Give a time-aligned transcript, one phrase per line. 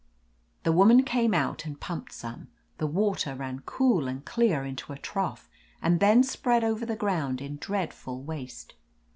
[0.63, 2.47] The woman came out and piunped some.
[2.79, 5.47] The water ran cool and clear into a trough
[5.79, 8.73] and then spread over the ground in dreadful waste.